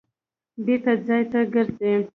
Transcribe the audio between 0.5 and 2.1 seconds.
بېرته ځای ته ګرځي.